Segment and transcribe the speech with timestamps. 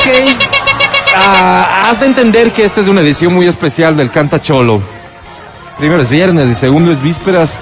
[0.00, 0.50] Ok.
[1.14, 4.80] Ah, has de entender que esta es una edición muy especial del Canta Cholo.
[5.78, 7.58] Primero es viernes y segundo es vísperas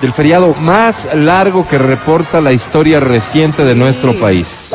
[0.00, 4.72] del feriado más largo que reporta la historia reciente de nuestro país.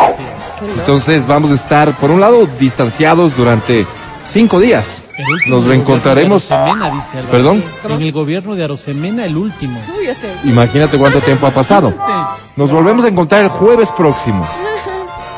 [0.77, 3.85] Entonces vamos a estar, por un lado, distanciados durante
[4.25, 5.01] cinco días.
[5.47, 6.43] Nos reencontraremos.
[6.43, 7.03] dice Álvaro.
[7.29, 7.63] ¿Perdón?
[7.89, 9.81] En el gobierno de Arosemena, el último.
[10.45, 11.93] Imagínate cuánto tiempo ha pasado.
[12.55, 14.47] Nos volvemos a encontrar el jueves próximo.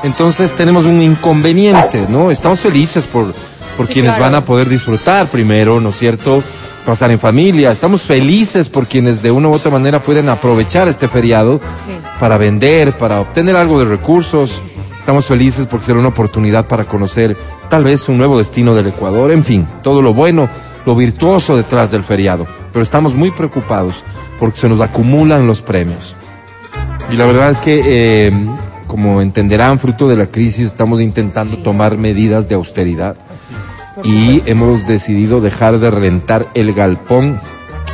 [0.03, 2.29] Entonces tenemos un inconveniente, ¿no?
[2.31, 3.33] Estamos felices por,
[3.77, 4.23] por Sí, quienes claro.
[4.31, 6.43] van a poder disfrutar primero, ¿no es cierto?
[6.85, 7.71] Pasar en familia.
[7.71, 11.93] Estamos felices por quienes de una u otra manera pueden aprovechar este feriado Sí.
[12.19, 14.61] para vender, para obtener algo de recursos.
[14.99, 17.37] Estamos felices porque será una oportunidad para conocer
[17.69, 19.31] tal vez un nuevo destino del Ecuador.
[19.31, 20.49] En fin, todo lo bueno,
[20.85, 22.45] lo virtuoso detrás del feriado.
[22.73, 24.03] Pero estamos muy preocupados
[24.39, 26.17] porque se nos acumulan los premios.
[27.09, 28.31] Y la verdad es que, eh,
[28.93, 33.15] como entenderán, fruto de la crisis, estamos intentando tomar medidas de austeridad
[34.03, 37.39] y hemos decidido dejar de rentar el galpón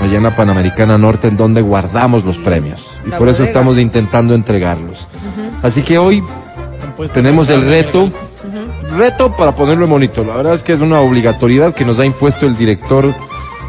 [0.02, 3.00] allá en la Panamericana Norte en donde guardamos los premios.
[3.06, 5.08] Y La por eso estamos intentando entregarlos.
[5.64, 6.22] Así que hoy
[7.14, 8.12] tenemos el reto,
[8.98, 10.26] reto para ponerlo en bonito.
[10.26, 13.16] La verdad es que es una obligatoriedad que nos ha impuesto el director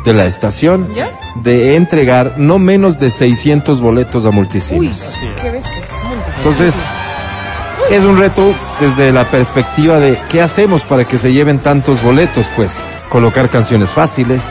[0.05, 1.13] de la estación ¿Ya?
[1.45, 5.17] de entregar no menos de 600 boletos a multicinas.
[6.39, 6.75] Entonces,
[7.91, 12.49] es un reto desde la perspectiva de qué hacemos para que se lleven tantos boletos,
[12.57, 12.77] pues.
[13.09, 14.43] Colocar canciones fáciles,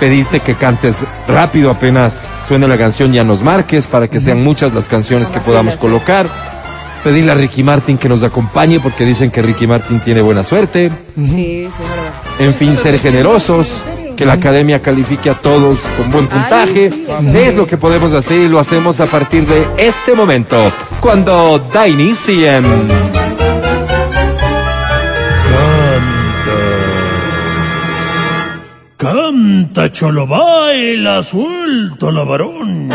[0.00, 4.72] pedirte que cantes rápido apenas suene la canción ya nos marques para que sean muchas
[4.72, 6.26] las canciones que podamos colocar,
[7.04, 10.90] pedirle a Ricky Martin que nos acompañe porque dicen que Ricky Martin tiene buena suerte,
[11.16, 12.12] Sí, sí, verdad.
[12.38, 13.68] en fin, ser generosos,
[14.16, 16.90] que la academia califique a todos con buen puntaje.
[16.90, 21.58] sí, Es lo que podemos hacer y lo hacemos a partir de este momento, cuando
[21.72, 22.16] da inicio.
[28.96, 32.88] Canta, cholo, baila, suelto la varón.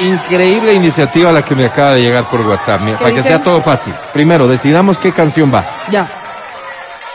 [0.00, 3.60] Increíble iniciativa la que me acaba de llegar por WhatsApp, mira, para que sea todo
[3.60, 3.94] fácil.
[4.12, 6.06] Primero, decidamos qué canción va, Ya.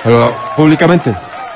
[0.03, 1.13] pero públicamente.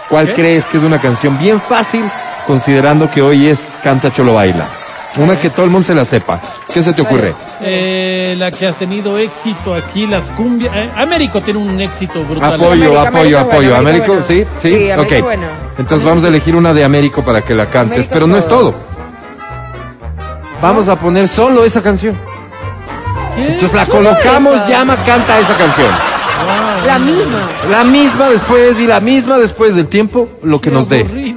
[0.10, 0.34] ¿Cuál ¿Qué?
[0.34, 2.04] crees que es una canción bien fácil,
[2.46, 4.68] considerando que hoy es Canta Cholo Baila?
[5.16, 6.40] Una que todo el mundo se la sepa.
[6.74, 7.36] ¿Qué se te ocurre?
[7.62, 10.76] Eh, la que ha tenido éxito aquí, las cumbias.
[10.76, 12.56] eh, Américo tiene un éxito brutal.
[12.56, 13.70] Apoyo, América, apoyo, América apoyo.
[13.70, 14.46] bueno, Américo, ¿sí?
[14.62, 14.70] ¿Sí?
[14.70, 15.24] Sí, América ok.
[15.24, 15.48] bueno.
[15.78, 18.74] Entonces vamos a elegir una de Américo para que la cantes, pero no es todo.
[20.64, 22.18] Vamos a poner solo esa canción.
[23.36, 23.54] ¿Qué?
[23.54, 24.68] Entonces la colocamos, esa.
[24.68, 25.90] llama, canta esa canción.
[26.86, 27.50] La misma.
[27.70, 31.36] La misma después y la misma después del tiempo, lo que Qué nos dé.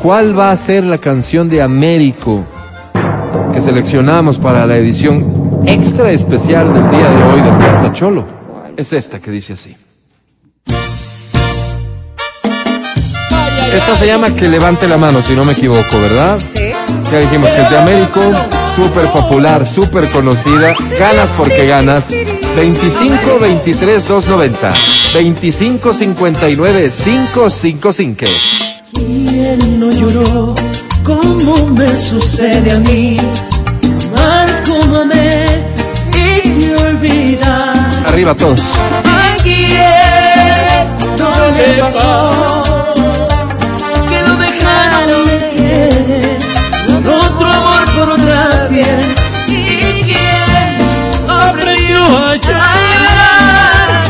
[0.00, 2.44] ¿Cuál va a ser la canción de Américo
[3.52, 8.26] que seleccionamos para la edición extra especial del día de hoy del Canta Cholo?
[8.76, 9.76] Es esta que dice así.
[13.74, 16.38] Esta se llama Que levante la mano, si no me equivoco, ¿verdad?
[16.54, 16.72] Sí.
[17.10, 18.20] Ya dijimos que es de Américo,
[18.74, 20.74] súper popular, súper conocida.
[20.98, 22.08] Ganas porque ganas.
[22.56, 24.72] 25 23 290.
[25.12, 28.24] 25 59 555.
[28.94, 30.54] ¿Quién no lloró
[31.04, 33.18] como me sucede a mí?
[34.08, 35.66] Amar como amé
[36.08, 38.04] y te olvidar.
[38.06, 38.58] Arriba todos.
[39.04, 42.94] ¿A quién no le pasó?
[44.08, 46.38] Que lo dejaron de querer
[46.86, 49.25] con otro amor por otra piel.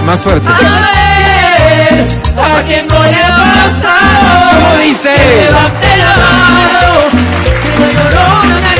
[0.06, 0.48] Más fuerte.
[0.48, 2.06] A ver,
[2.38, 4.50] a quien no le ha pasado.
[4.52, 5.12] ¿Cómo dice?
[5.16, 7.10] Que levante la mano,
[7.42, 8.75] que no lloró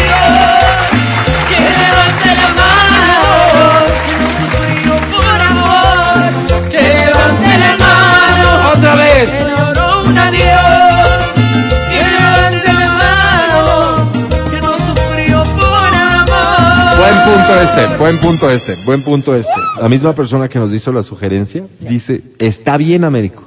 [17.85, 19.53] este, buen punto este, buen punto este.
[19.81, 23.45] La misma persona que nos hizo la sugerencia dice, está bien Américo,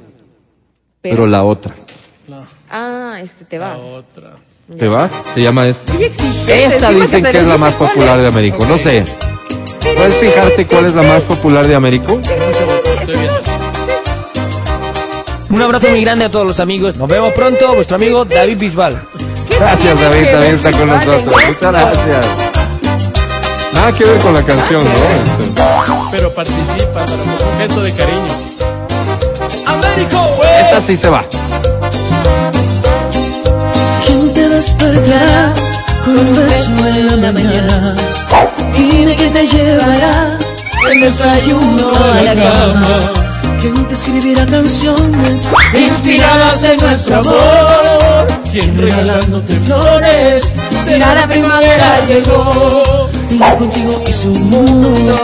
[1.02, 1.74] pero la otra.
[2.70, 3.82] Ah, este te La vas.
[3.82, 4.36] otra.
[4.78, 5.10] ¿Te vas?
[5.34, 5.92] Se llama esta.
[6.48, 8.64] Esta dicen que es la más popular de Américo.
[8.66, 9.04] No sé.
[9.96, 12.20] ¿Puedes fijarte cuál es la más popular de Américo?
[15.50, 16.96] Un abrazo muy grande a todos los amigos.
[16.96, 17.74] Nos vemos pronto.
[17.74, 19.02] Vuestro amigo David Bisbal.
[19.58, 21.34] Gracias David, también está con nosotros.
[21.46, 22.49] Muchas gracias.
[23.74, 26.10] Nada que ver con la canción, ¿no?
[26.10, 28.32] Pero participa para un gesto de cariño.
[29.66, 30.28] Américo,
[30.60, 31.24] Esta sí se va.
[34.06, 35.54] ¿Quién te despertará
[36.04, 37.96] con un beso en la mañana?
[38.74, 40.38] Dime que te llevará
[40.88, 43.12] del desayuno a la cama.
[43.60, 48.26] ¿Quién te escribirá canciones Inspiradas en nuestro amor.
[48.50, 50.54] ¿Quién regalándote flores
[50.86, 53.09] Mira la primavera llegó.
[53.40, 55.16] Contigo hice un mundo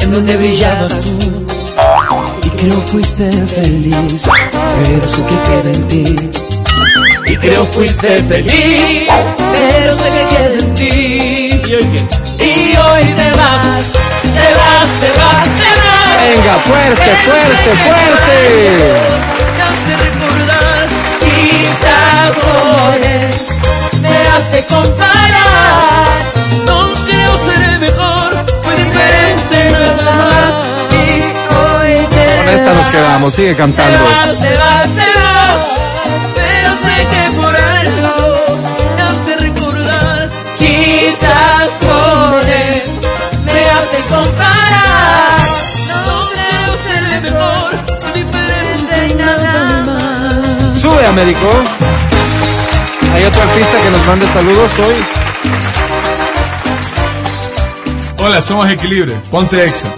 [0.00, 1.18] En donde brillabas tú.
[2.42, 4.22] Y creo fuiste feliz
[4.84, 6.30] Pero sé que queda en ti
[7.26, 9.06] Y creo fuiste feliz
[9.52, 11.62] Pero sé que queda en ti.
[12.38, 13.62] ¿Y hoy te vas,
[14.22, 16.02] te vas, te vas, te vas.
[16.22, 18.36] Venga, fuerte, fuerte, fuerte.
[19.56, 20.88] Me hace recordar,
[22.40, 23.30] por él
[24.00, 26.11] me hace comparar.
[32.54, 34.04] Esta nos quedamos, sigue Te cantando.
[34.04, 35.62] vas, te vas, te vas.
[36.34, 38.58] Pero sé que por algo
[38.96, 40.30] me hace recordar.
[40.58, 42.82] Quizás con él
[43.44, 45.38] me hace comparar.
[45.88, 47.70] No creo ser mejor,
[48.14, 50.80] diferente y nada más.
[50.80, 51.50] Sube, Américo.
[53.14, 54.94] Hay otro artista que nos mande saludos hoy.
[58.24, 59.16] Hola, somos Equilibrio.
[59.30, 59.88] Ponte exa.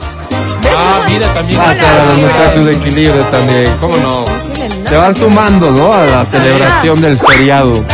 [1.05, 1.61] Ah, mira, también.
[1.61, 3.77] Gracias a los muchachos de equilibrio también.
[3.79, 4.25] ¿Cómo no?
[4.89, 5.93] Se van sumando, ¿no?
[5.93, 7.85] A la celebración del feriado.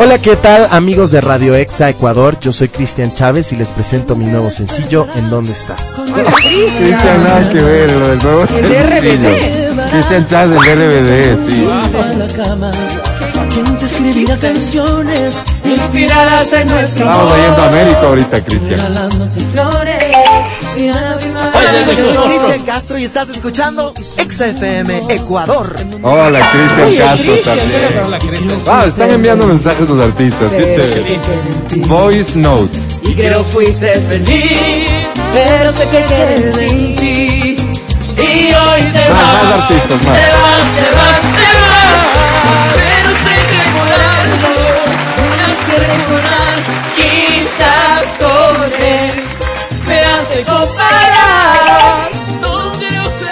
[0.00, 2.38] Hola, ¿qué tal amigos de Radio Exa Ecuador?
[2.40, 5.96] Yo soy Cristian Chávez y les presento mi nuevo sencillo ¿En dónde estás?
[6.36, 9.88] Cristian, nada que ver, lo del nuevo sencillo.
[9.90, 11.66] Cristian Chávez del RBD, sí.
[13.58, 17.32] A la cama ¿Quién te escribirá canciones Inspiradas en nuestro Estamos amor.
[17.38, 18.70] oyendo a Américo ahorita, Cristian.
[18.70, 20.02] Regalándote Flores,
[20.76, 21.58] la primavera.
[21.58, 21.94] Oye.
[21.94, 28.62] Cristian Castro y estás escuchando Exa FM Ecuador Hola, Cristian Castro también.
[28.66, 31.18] Ah, están enviando mensajes los artistas, qué chévere.
[31.86, 32.78] Voice Note.
[33.02, 34.88] Y creo fuiste feliz,
[35.32, 37.56] pero sé que quedé en ti.
[38.16, 40.18] Y hoy te Más, vas, más artistas, te más.
[40.18, 41.37] vas, te vas, te vas.
[46.96, 49.22] Quizás con él
[49.86, 52.08] me hace comparar.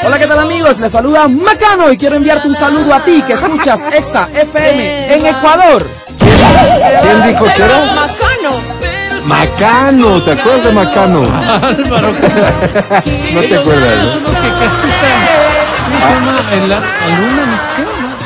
[0.05, 0.79] Hola, ¿qué tal amigos?
[0.79, 5.27] Les saluda Macano y quiero enviarte un saludo a ti que escuchas Exa FM en
[5.27, 5.87] Ecuador.
[6.19, 7.85] ¿Quién dijo que era?
[7.87, 8.77] Macano.
[9.27, 11.23] Macano, ¿te acuerdas de Macano?
[11.23, 12.13] Álvaro,
[13.35, 14.15] No te acuerdas, ¿no?
[16.61, 16.81] no ¿no?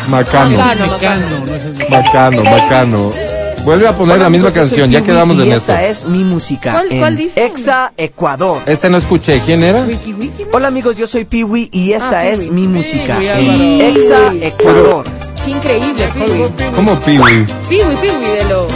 [0.09, 0.87] Macano, Macano.
[0.87, 3.30] Mexicano, no es el Macano, Macano.
[3.65, 5.57] Vuelve a poner la misma canción, ya quedamos en eso.
[5.59, 7.45] esta es mi música ¿Cuál- en cuál dice?
[7.45, 9.83] Exa Ecuador Este no escuché, ¿quién era?
[9.83, 10.45] Wiki Wiki.
[10.45, 10.49] ¿no?
[10.53, 12.51] Hola amigos, yo soy Piwi y esta Ah, es Piwi.
[12.53, 13.97] mi música Piwi, en.
[13.97, 15.05] Exa Ecuador
[15.45, 16.71] Qué increíble, Piwi.
[16.75, 17.47] ¿Cómo Piwi?
[17.69, 18.67] Piwi, Piwi de los.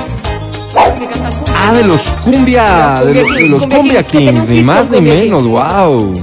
[1.56, 5.00] Ah, de los cumbia, de, los- de Kings, los Cumbia cumbia Kings, ni más ni
[5.00, 6.14] menos, wow.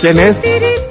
[0.00, 0.40] ¿Quién es?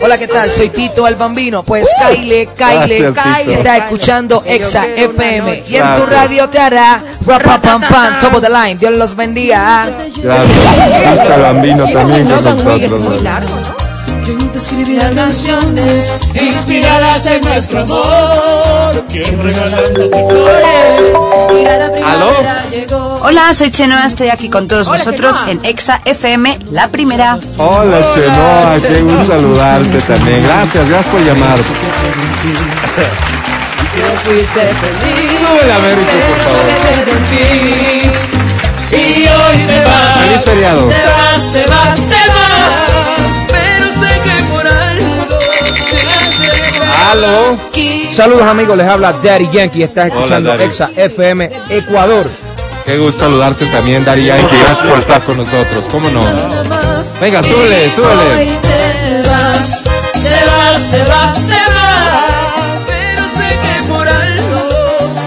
[0.02, 0.50] Hola, ¿qué tal?
[0.50, 1.64] Soy Tito el Bambino.
[1.64, 3.52] Pues Kyle, Kyle, Kyle Tito.
[3.52, 5.64] está escuchando Exa FM noche.
[5.74, 8.76] y en tu radio te hará rapa pam pam, top of the line.
[8.76, 9.90] Dios los bendiga.
[10.18, 11.22] Gracias.
[11.22, 13.00] Tita Bambino Sí, también con nosotros.
[13.02, 13.91] muy largo, ¿no?
[14.24, 19.04] ¿Quién te escribirá canciones inspiradas en nuestro amor.
[19.10, 21.18] ¿Quién regalándote Flores,
[21.54, 22.70] mira la primavera ¿Aló?
[22.72, 23.20] llegó.
[23.24, 25.52] Hola, soy Chenoa, estoy aquí con todos Hola, vosotros Chenoa.
[25.52, 27.38] en Exa FM, la primera.
[27.58, 30.44] Hola, Chenoa, qué gusto saludarte también.
[30.44, 31.58] Gracias, gracias por llamar.
[34.24, 36.66] Fuiste feliz, Sube Américo, por pero favor.
[38.92, 40.82] Y hoy te vas, Feliz feriado.
[40.88, 41.21] te vas,
[47.12, 49.84] Saludos amigos, les habla Daddy Yankee.
[49.84, 50.64] Estás escuchando Daddy.
[50.64, 52.26] Exa FM Ecuador.
[52.86, 55.84] Qué gusto saludarte también, Daría, y gracias por estar con nosotros.
[55.92, 56.22] ¿Cómo no?
[57.20, 58.58] Venga, súbele, súbele.
[58.62, 62.32] te vas, te vas, te vas, te vas.
[62.88, 64.62] Pero sé que por algo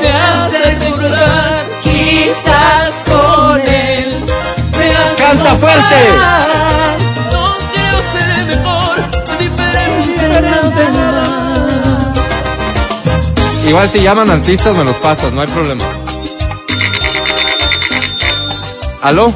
[0.00, 1.58] te hace recordar.
[1.82, 4.24] Quizás con él
[4.78, 6.43] me hace Canta fuerte.
[13.66, 15.84] Igual si llaman artistas, me los pasas, no hay problema.
[19.02, 19.32] ¿Aló?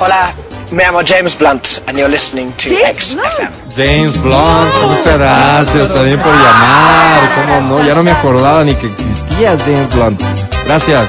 [0.00, 0.32] Hola,
[0.70, 3.16] me llamo James Blunt and you're listening to James.
[3.16, 3.50] XFM.
[3.76, 7.32] James Blunt, muchas gracias también por llamar.
[7.34, 7.86] ¿Cómo no?
[7.86, 10.22] Ya no me acordaba ni que existía James Blunt.
[10.66, 11.08] Gracias.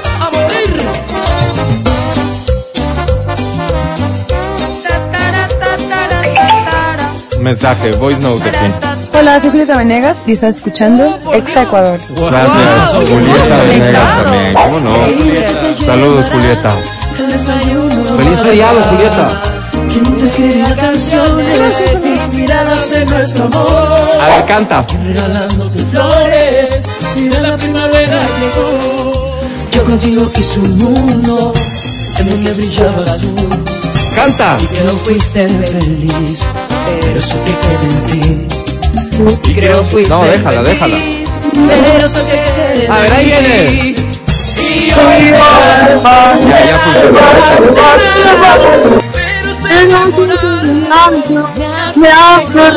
[7.40, 8.93] Mensaje, voice note de
[9.24, 9.28] quién.
[9.28, 11.98] Hola, soy Julieta Venegas y estás escuchando Exa Ecuador.
[12.10, 14.54] Gracias, Julieta Venegas también.
[14.54, 15.84] ¿Cómo no?
[15.84, 16.70] Saludos, Julieta.
[18.16, 19.42] Feliz feriado, Julieta.
[19.88, 23.98] Quien escribir canciones inspiradas en nuestro amor.
[24.20, 24.86] A ver, canta.
[25.02, 26.80] Regalándote flores
[27.16, 29.40] y de la primavera llegó.
[29.72, 31.52] Yo contigo quise un mundo
[32.18, 33.34] en donde brillabas tú.
[34.14, 34.58] Canta.
[34.60, 36.44] Y que no fuiste feliz,
[37.00, 38.63] pero eso que queda en ti.
[39.44, 40.96] Y creo fuiste No, déjala, déjala.
[41.52, 43.94] Pero eso que A ver, ahí en viene.
[44.58, 45.30] Y hoy
[46.44, 47.20] Ya, ya funcionó.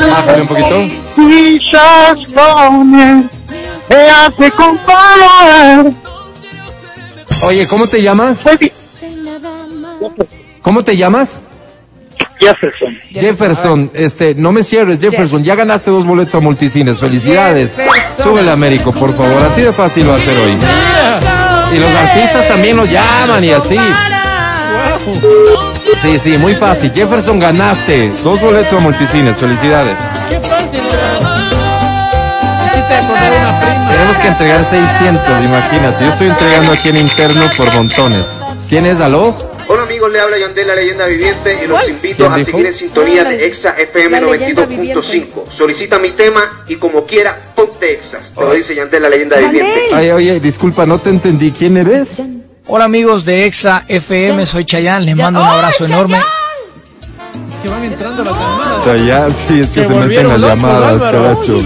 [0.10, 0.76] Bájale un poquito.
[3.90, 5.92] me hace comparar.
[7.44, 8.40] Oye, ¿cómo te llamas?
[10.62, 11.40] ¿Cómo te llamas?
[12.40, 13.00] Jefferson.
[13.12, 17.78] Jefferson, este, no me cierres, Jefferson, ya ganaste dos boletos a multicines, felicidades.
[18.22, 21.76] Súbele Américo, por favor, así de fácil va a ser hoy.
[21.76, 23.78] Y los artistas también lo llaman y así.
[26.02, 26.92] Sí, sí, muy fácil.
[26.94, 29.98] Jefferson, ganaste dos boletos a multicines, felicidades.
[33.90, 36.04] Tenemos que entregar 600, imagínate.
[36.04, 38.26] Yo estoy entregando aquí en interno por montones.
[38.70, 39.36] ¿Quién es, aló?
[39.70, 42.52] Hola amigos, le habla Yandel, la leyenda viviente, y los invito ¿Quién a dijo?
[42.52, 45.52] seguir en sintonía Hola, de Exa FM la leyenda 92.5.
[45.52, 48.32] Solicita mi tema y como quiera, ponte Exas.
[48.34, 49.90] Te lo dice Yandel, la leyenda viviente.
[49.94, 51.52] Ay, oye, disculpa, no te entendí.
[51.52, 52.10] ¿Quién eres?
[52.68, 56.18] Hola amigos de Exa FM, soy Chayanne, les mando un abrazo enorme.
[57.62, 58.86] Que van entrando las llamadas.
[58.86, 61.58] Chayanne, sí, es que Se se meten las llamadas, caracho.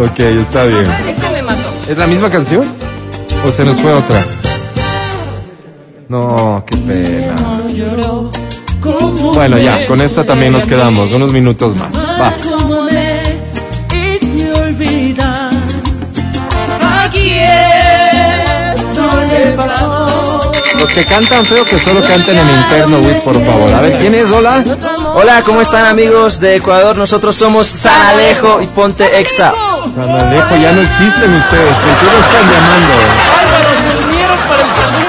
[0.00, 0.84] Ok, está bien.
[1.06, 1.68] Este me mató.
[1.88, 2.64] ¿Es la misma canción?
[3.46, 4.24] ¿O se nos fue otra?
[6.08, 7.36] No, qué pena.
[9.34, 11.12] Bueno, ya, con esta también nos quedamos.
[11.12, 11.92] Unos minutos más.
[11.94, 12.28] Va.
[12.28, 13.42] acomodé
[13.92, 15.50] y te olvidar.
[16.80, 20.52] ¿A quién No le pasó.
[20.78, 23.74] Los que cantan feo, que solo canten en interno, Wiz, por favor.
[23.74, 24.30] A ver, ¿quién es?
[24.30, 24.64] Hola.
[25.14, 26.96] Hola, ¿cómo están amigos de Ecuador?
[26.96, 29.52] Nosotros somos San Alejo y Ponte Exa.
[29.94, 31.74] San Alejo, ya no existen ustedes.
[31.74, 32.94] ¿Por qué lo están llamando?
[33.40, 35.07] Álvaro, se unieron para el saludo.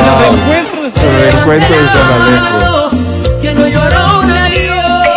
[0.00, 0.32] Wow.
[0.32, 2.90] El reencuentro de El reencuentro de San Alejo.
[3.42, 5.08] Que no lloró un adiós.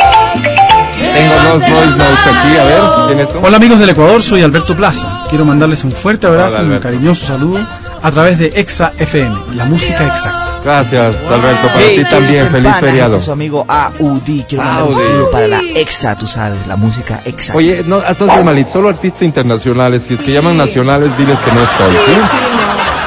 [1.14, 3.46] Tengo dos voice notes aquí, a ver, ¿quiénes son?
[3.46, 5.22] Hola amigos del Ecuador, soy Alberto Plaza.
[5.30, 7.60] Quiero mandarles un fuerte abrazo Hola, y un cariñoso saludo
[8.02, 10.48] a través de Exa FM, la música exacta.
[10.64, 12.50] Gracias, Alberto, para Hey, ti también.
[12.50, 13.20] Feliz Pana, feriado.
[13.20, 14.46] Su amigo Audi.
[14.48, 17.54] Quiero mandar un saludo para la Exa, tú sabes, la música Exa.
[17.56, 20.04] Oye, no, hasta es malito, solo artistas internacionales.
[20.08, 22.22] Si es que llaman nacionales, diles que no estoy, ¿sí?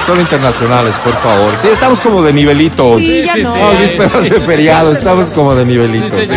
[0.06, 1.58] Solo internacionales, por favor.
[1.60, 2.96] Sí, estamos como de nivelito.
[2.98, 3.56] Sí, ya no.
[3.56, 6.32] No, vísperas de feriado, estamos como de nivelito, sí.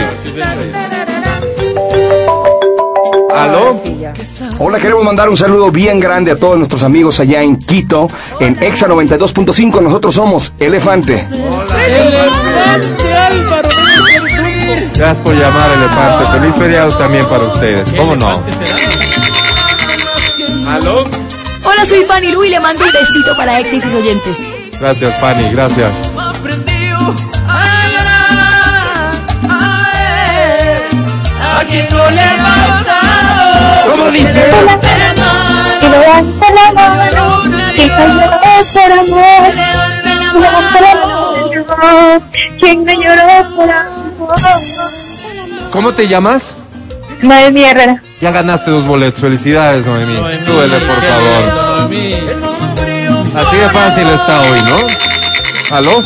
[3.35, 3.79] ¿Aló?
[4.57, 8.07] Hola, queremos mandar un saludo bien grande a todos nuestros amigos allá en Quito,
[8.39, 9.81] en Exa 92.5.
[9.81, 11.27] Nosotros somos Elefante.
[11.29, 13.69] Elefante Álvaro.
[14.95, 16.39] Gracias por llamar, Elefante.
[16.39, 17.93] Feliz feriado también para ustedes.
[17.93, 18.43] ¿Cómo no?
[20.67, 21.28] ¿Aló?
[21.63, 24.37] Hola, soy Fanny Lu y le mando un besito para Exa y sus oyentes.
[24.79, 25.91] Gracias, Fanny, gracias.
[31.41, 33.83] A quien no le ha.
[33.89, 34.49] ¿Cómo dice?
[35.81, 37.43] Y levanta la mano
[37.75, 38.39] y lloró
[38.73, 39.53] por amor.
[40.39, 42.21] Levanta la mano.
[42.59, 44.39] ¿Quién no lloró por amor?
[45.71, 46.55] ¿Cómo te llamas?
[47.21, 48.01] Noemí Herrera.
[48.21, 49.21] Ya ganaste dos boletos.
[49.21, 50.13] Felicidades, Noemí.
[50.15, 51.77] Noemí, Súbele, por favor.
[51.77, 52.13] Noemí.
[53.35, 55.75] Así de fácil está hoy, ¿no?
[55.75, 56.01] ¿Aló?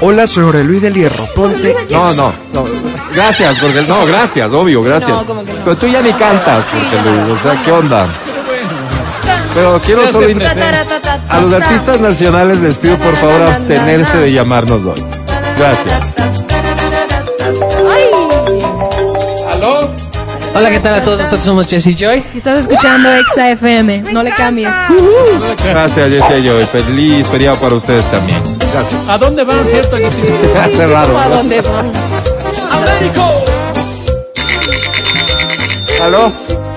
[0.00, 1.26] Hola, soy Jorge Luis del Hierro.
[1.34, 2.64] Ponte No, no, no.
[3.14, 5.10] Gracias, porque no, gracias, obvio, gracias.
[5.10, 5.58] No, como que no.
[5.64, 8.06] Pero tú ya ni cantas, porque Luis, o sea, ¿qué onda?
[9.54, 10.26] Pero quiero solo
[11.28, 15.04] a los artistas nacionales les pido por favor abstenerse de llamarnos hoy.
[15.56, 16.13] Gracias.
[20.54, 21.18] Hola, ¿qué tal a todos?
[21.18, 22.22] Nosotros somos Jesse Joy.
[22.34, 24.70] Estás escuchando Exa FM, no le cambies.
[25.64, 26.64] Gracias, Jesse Joy.
[26.66, 28.40] Feliz feriado para ustedes también.
[28.72, 29.08] Gracias.
[29.08, 29.96] ¿A dónde van, cierto?
[29.96, 31.18] Aquí raro.
[31.18, 31.90] ¿A dónde van?
[36.02, 36.32] ¿Aló?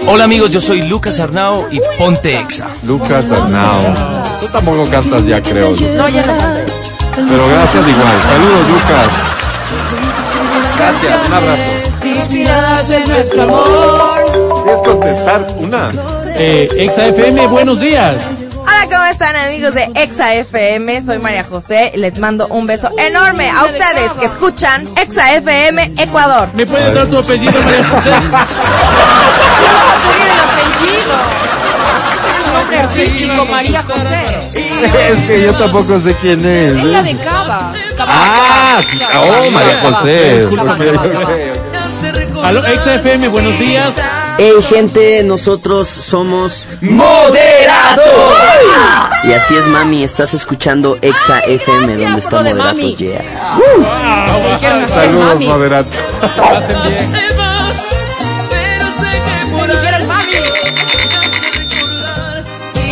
[0.08, 2.70] Hola amigos, yo soy Lucas Arnao y Ponte Exa.
[2.84, 3.82] Lucas Arnao.
[4.40, 5.72] Tú tampoco cantas ya, creo.
[5.72, 6.74] No, ya no canto.
[7.16, 8.22] Pero gracias igual.
[8.22, 9.14] Saludos, Lucas.
[10.78, 11.87] Gracias, un abrazo.
[12.18, 14.64] Inspiradas en nuestro amor.
[14.64, 15.92] ¿Quieres contestar una?
[16.36, 18.16] Eh, Exa FM, buenos días.
[18.60, 21.04] Hola, ¿cómo están amigos de Exa FM?
[21.04, 25.94] Soy María José y les mando un beso enorme a ustedes que escuchan Exa FM
[25.98, 26.50] Ecuador.
[26.56, 28.10] ¿Me puedes dar tu apellido, María José?
[30.08, 31.14] pedir el apellido.
[32.28, 34.52] Es un nombre artístico, María José.
[35.12, 36.78] es que yo tampoco sé quién es.
[36.78, 37.74] Es la de Cava.
[37.96, 38.12] Cava.
[38.12, 39.00] Ah, sí.
[39.16, 40.48] oh, María José.
[40.56, 41.77] Cava, Cava.
[42.48, 43.94] Aló, XFM, buenos días.
[44.38, 48.02] Hey gente, nosotros somos ¡Moderato!
[49.26, 52.96] Y así es mami, estás escuchando Exa FM donde está Moderato mami.
[52.96, 53.22] Yeah.
[54.42, 55.48] Me dijeron así, Saludos, mami.
[55.48, 55.90] moderato.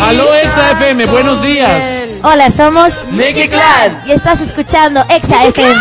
[0.01, 1.81] Aló, XFM, buenos días.
[2.23, 4.03] Hola, somos Nicky Clan.
[4.05, 5.75] y estás escuchando Exa FM.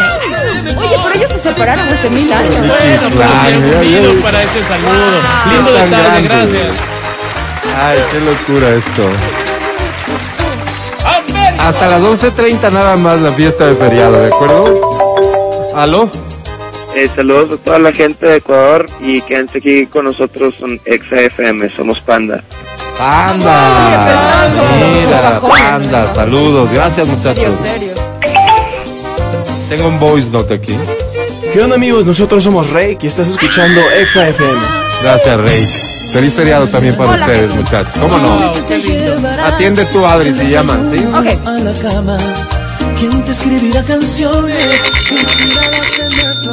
[0.76, 2.54] Oye, pero ellos se separaron hace mil años.
[2.58, 4.22] Bueno, pero claro, unido ya.
[4.22, 5.20] para este saludo.
[5.50, 6.58] Lindo Tan detalle, grande.
[6.58, 6.78] gracias.
[7.82, 9.02] Ay, qué locura esto.
[11.58, 15.70] Hasta las 11.30 nada más la fiesta de feriado, ¿de acuerdo?
[15.74, 16.10] ¿Aló?
[16.94, 21.16] Eh, saludos a toda la gente de Ecuador y quédense aquí con nosotros en Exa
[21.22, 22.42] FM, somos Panda.
[22.98, 24.48] Panda.
[24.78, 26.70] Mira, Panda, saludos.
[26.72, 27.52] Gracias, muchachos.
[27.64, 27.93] serio.
[29.68, 30.76] Tengo un voice note aquí.
[31.52, 32.04] ¿Qué onda amigos?
[32.06, 34.60] Nosotros somos Rey y estás escuchando Exa FM.
[35.02, 35.66] Gracias, Rey.
[36.12, 37.92] Feliz feriado también para Hola, ustedes, muchachos.
[38.00, 38.52] ¿Cómo no?
[39.44, 41.04] Atiende tú, Adri, se llaman, ¿sí?
[41.06, 41.46] Ok.
[41.46, 42.16] A la cama.
[42.98, 44.82] ¿Quién te escribirá canciones?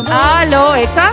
[0.09, 1.11] Aló, Exa.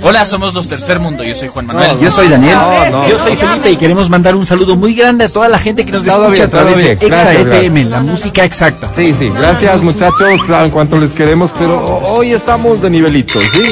[0.00, 1.22] Hola, somos los Tercer Mundo.
[1.24, 1.98] Yo soy Juan Manuel.
[2.00, 2.54] Yo soy Daniel.
[2.54, 5.58] No, no, Yo soy Felipe y queremos mandar un saludo muy grande a toda la
[5.58, 6.92] gente que nos escucha bien, a través de.
[6.92, 8.90] Exa FM, la música exacta.
[8.96, 13.62] Sí, sí, gracias muchachos, claro, en cuanto les queremos, pero hoy estamos de nivelito, ¿sí?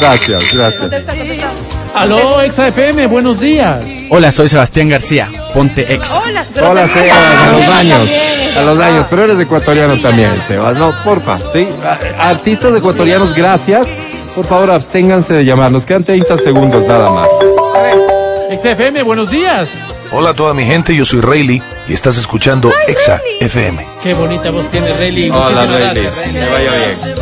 [0.00, 1.04] Gracias, gracias.
[1.94, 3.84] Aló, XFM, buenos días.
[4.10, 5.28] Hola, soy Sebastián García.
[5.52, 6.18] Ponte Exa.
[6.18, 8.10] Hola, Hola, Sebas, a los años,
[8.56, 11.68] a los años, pero eres ecuatoriano también, Sebas, no, porfa, ¿sí?
[12.18, 13.86] Artistas ecuatorianos, gracias,
[14.34, 17.28] por favor, absténganse de llamarnos, quedan 30 segundos nada más.
[18.50, 19.68] XFM, buenos días.
[20.12, 23.86] Hola a toda mi gente, yo soy Rayleigh y estás escuchando Exa FM.
[24.02, 25.30] Qué bonita voz tiene Rayleigh.
[25.30, 27.16] Hola, Rayleigh, que vaya bien.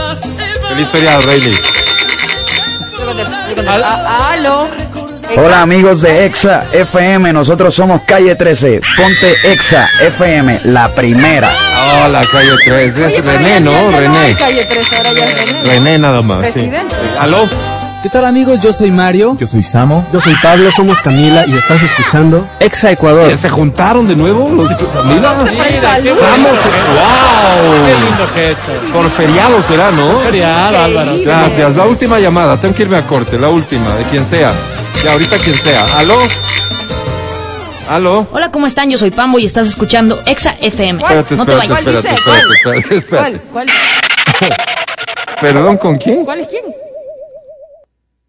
[0.69, 1.59] Feliz feriado, Rayleigh.
[2.99, 3.85] Yo contesto, yo contesto.
[3.85, 4.69] Aló.
[5.37, 11.49] Hola amigos de Exa FM, nosotros somos Calle 13, ponte Exa FM, la primera.
[12.05, 13.91] Hola, calle 3, Oye, es pero René, ¿no?
[13.91, 14.19] René.
[14.19, 15.63] hay calle 13, ahora ya es René.
[15.63, 16.53] René nada más, sí.
[16.53, 16.95] Presidente.
[17.19, 17.49] ¿Aló?
[18.03, 18.59] ¿Qué tal amigos?
[18.61, 19.37] Yo soy Mario.
[19.39, 20.07] Yo soy Samo.
[20.13, 23.37] Yo soy Pablo, somos Camila y estás escuchando Exa Ecuador.
[23.37, 25.35] ¿Se juntaron de nuevo los Camila?
[25.45, 26.53] Mira, Vamos,
[26.97, 27.87] wow.
[27.87, 28.93] Qué lindo gesto.
[28.93, 30.19] Por feriado será, ¿no?
[30.21, 31.13] Feriado, Álvaro.
[31.23, 31.77] Gracias.
[31.77, 32.57] La última llamada.
[32.57, 33.39] Tengo que irme a corte.
[33.39, 34.51] La última, de quien sea.
[35.05, 35.99] Ya, ahorita quien sea.
[35.99, 36.19] ¿Aló?
[37.89, 38.27] ¿Aló?
[38.33, 38.91] Hola, ¿cómo están?
[38.91, 41.03] Yo soy Pambo y estás escuchando Exa FM.
[41.03, 41.79] Espérate, no te espérate, vayas.
[41.79, 42.15] espérate, dice?
[42.15, 43.39] espérate, espérate, espérate.
[43.51, 43.67] ¿Cuál?
[43.69, 44.51] ¿Cuál?
[45.41, 46.25] ¿Perdón, con quién?
[46.25, 46.65] ¿Cuál es quién?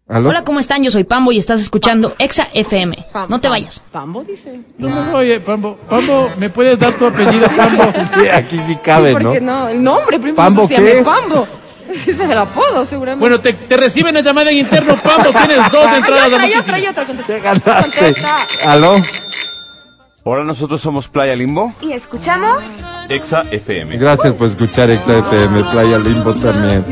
[0.08, 0.30] ¿Aló?
[0.30, 0.82] Hola, ¿cómo están?
[0.82, 2.96] Yo soy Pambo y estás escuchando Exa FM.
[3.28, 3.82] No te vayas.
[3.92, 4.60] Pambo dice.
[4.78, 7.84] No, no, oye, Pambo, Pambo, ¿me puedes dar tu apellido, Pambo?
[8.14, 9.20] Sí, aquí sí cabe, ¿no?
[9.20, 11.02] Porque no, el nombre primero ¿Pambo se llama qué?
[11.02, 11.46] Pambo.
[11.92, 13.20] Ese es el apodo, seguramente.
[13.20, 15.30] Bueno, te, te reciben la llamada en interno, Pambo.
[15.46, 17.06] Tienes dos entradas de otra, hay otra, hay otra.
[17.06, 17.38] Contesta.
[17.38, 17.98] Ganaste.
[17.98, 18.36] Contesta.
[18.66, 18.96] ¿Aló?
[20.24, 22.62] Hola, nosotros somos Playa Limbo, Y escuchamos.
[23.08, 23.96] Exa FM.
[23.96, 26.84] Gracias por escuchar Exa FM, Playa Limbo también.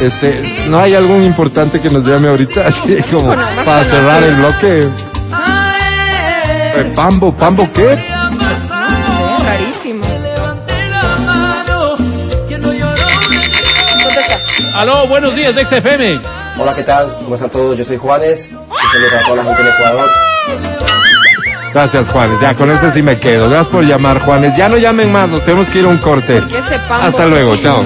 [0.00, 2.66] Este, ¿no hay algún importante que nos llame ahorita?
[2.68, 4.88] Así como para cerrar el bloque.
[6.76, 8.02] Eh, Pambo, Pambo, ¿qué?
[14.80, 16.18] Aló, buenos días, de XFM.
[16.58, 17.14] Hola, ¿qué tal?
[17.22, 17.76] ¿Cómo están todos?
[17.76, 18.48] Yo soy Juanes.
[18.50, 20.10] Un saludo a toda la gente de Ecuador.
[21.74, 22.40] Gracias, Juanes.
[22.40, 23.50] Ya, con eso sí me quedo.
[23.50, 24.56] Gracias por llamar, Juanes.
[24.56, 26.42] Ya no llamen más, nos tenemos que ir a un corte.
[26.88, 27.84] Hasta luego, chao.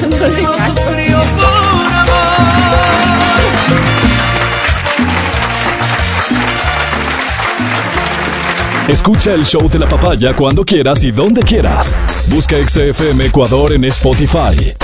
[8.86, 11.96] Escucha el show de la papaya cuando quieras y donde quieras.
[12.28, 14.76] Busca XFM Ecuador en Spotify.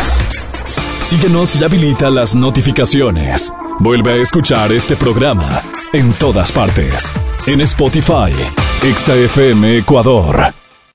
[1.10, 3.52] Síguenos y habilita las notificaciones.
[3.80, 5.60] Vuelve a escuchar este programa
[5.92, 7.12] en todas partes.
[7.48, 8.32] En Spotify,
[8.94, 10.59] XFM Ecuador.